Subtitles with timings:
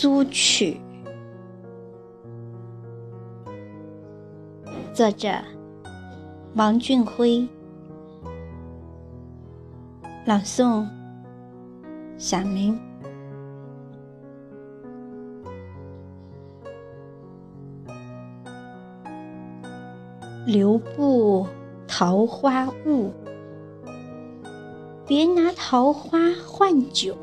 [0.00, 0.80] 苏曲》，
[4.94, 5.28] 作者
[6.54, 7.44] 王俊辉，
[10.24, 10.86] 朗诵
[12.16, 12.78] 小明。
[20.46, 21.44] 留步
[21.88, 23.10] 桃花坞，
[25.08, 27.16] 别拿桃花换酒。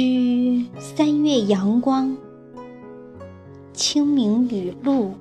[0.00, 2.16] 居三月阳光，
[3.74, 5.12] 清明雨露，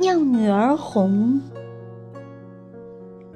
[0.00, 1.40] 酿女儿红，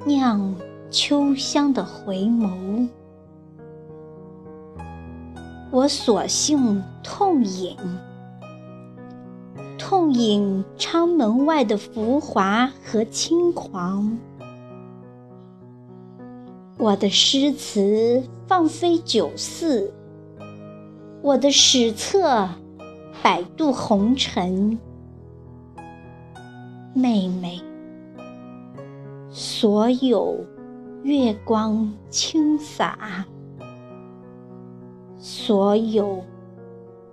[0.05, 0.53] 酿
[0.91, 2.89] 秋香的回眸。
[5.71, 7.77] 我索性痛饮。
[9.79, 14.19] 痛饮昌门外的浮华和轻狂，
[16.83, 19.95] 我的诗词放飞酒肆，
[21.23, 22.49] 我的史册
[23.23, 24.77] 摆渡红尘。
[26.93, 27.61] 妹妹，
[29.31, 30.45] 所有
[31.05, 33.27] 月光倾洒，
[35.17, 36.25] 所有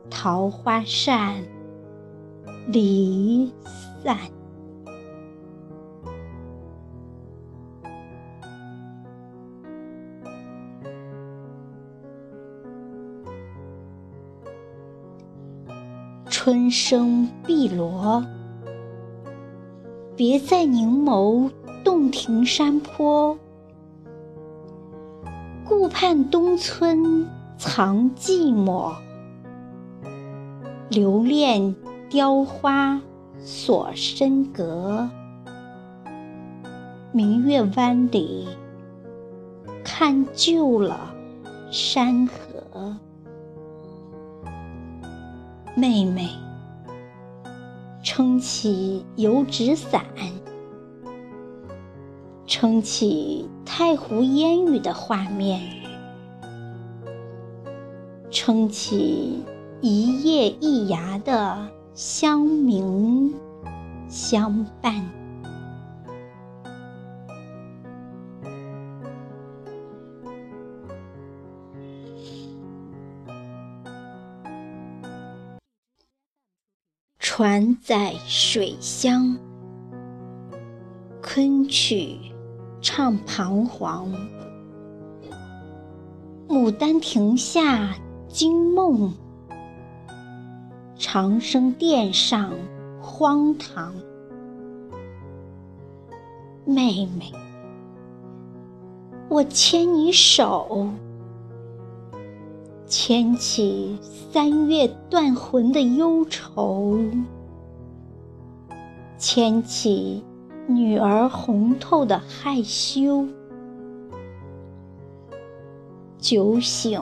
[0.09, 1.43] 桃花扇。
[2.69, 3.51] 离
[4.03, 4.17] 散，
[16.41, 18.25] 春生碧螺，
[20.15, 21.51] 别在凝眸
[21.83, 23.37] 洞庭山坡，
[25.65, 27.27] 顾盼东村
[27.57, 28.93] 藏寂寞，
[30.89, 31.75] 留恋。
[32.09, 33.01] 雕花
[33.37, 35.09] 锁深阁，
[37.11, 38.47] 明月湾里
[39.83, 41.13] 看旧了
[41.69, 42.48] 山河。
[45.79, 46.27] 妹妹，
[48.03, 50.03] 撑起油纸伞，
[52.45, 55.61] 撑起太湖烟雨的画面，
[58.29, 59.41] 撑起
[59.79, 61.69] 一叶一芽的。
[61.95, 63.33] 相明
[64.07, 65.05] 相伴，
[77.39, 79.37] 船在水乡，
[81.23, 82.17] 昆曲
[82.81, 84.11] 唱彷徨，
[86.49, 87.95] 牡丹亭下
[88.27, 89.13] 惊梦。
[90.97, 92.51] 长生殿上
[93.01, 93.95] 荒唐，
[96.65, 97.31] 妹妹，
[99.29, 100.89] 我牵你手，
[102.89, 106.99] 牵起三月断魂的忧愁，
[109.15, 110.23] 牵起
[110.67, 113.27] 女儿红透的害羞，
[116.17, 116.99] 酒醒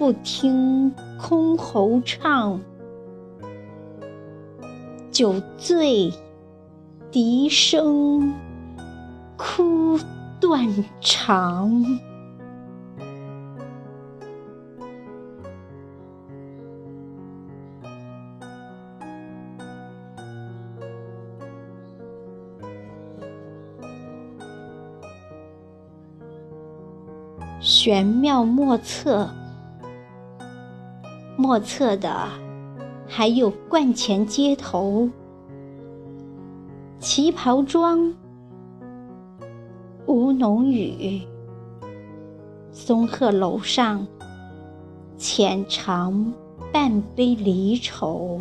[0.00, 2.60] 不听箜篌唱。
[5.12, 6.12] 酒醉，
[7.12, 8.34] 笛声
[9.36, 9.96] 哭
[10.40, 11.84] 断肠。
[27.88, 29.30] 玄妙莫测，
[31.38, 32.28] 莫测的。
[33.06, 35.08] 还有观前街头，
[36.98, 38.14] 旗袍装，
[40.04, 41.22] 吴侬雨，
[42.72, 44.06] 松鹤楼上，
[45.16, 46.30] 浅尝
[46.70, 48.38] 半杯离愁。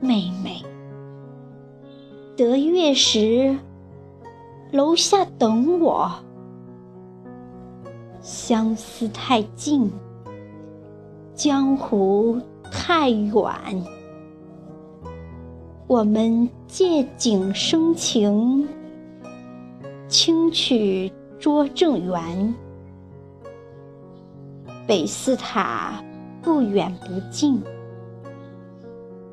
[0.00, 0.62] 妹妹，
[2.38, 3.54] 得月时，
[4.70, 6.10] 楼下等我，
[8.22, 9.90] 相思太近。
[11.34, 12.40] 江湖
[12.70, 13.84] 太远，
[15.88, 18.68] 我们借景生情，
[20.06, 22.54] 轻曲捉正缘。
[24.86, 26.00] 北寺塔
[26.42, 27.60] 不远不近，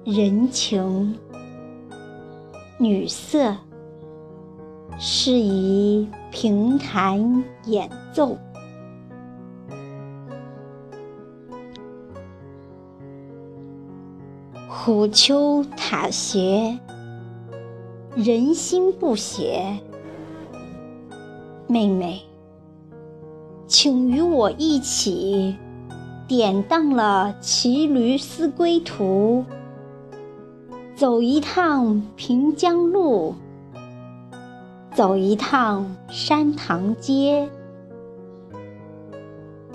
[0.03, 1.15] 人情
[2.80, 3.56] 女色，
[4.97, 8.35] 适宜平弹演奏。
[14.81, 16.79] 虎丘塔斜，
[18.15, 19.77] 人心不邪。
[21.67, 22.21] 妹妹，
[23.67, 25.57] 请与我一起
[26.29, 29.43] 典当了骑驴思归途，
[30.95, 33.35] 走一趟平江路，
[34.95, 37.49] 走一趟山塘街。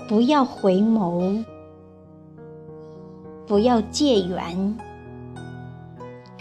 [0.09, 1.45] 不要回眸，
[3.45, 4.75] 不要借缘，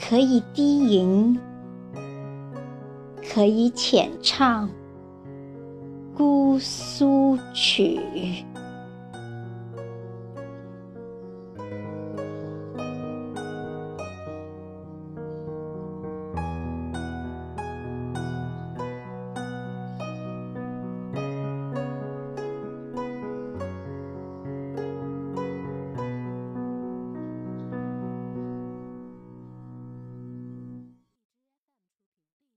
[0.06, 1.41] 可以低吟，
[3.33, 4.69] 可以浅唱。
[6.15, 7.99] 姑苏曲。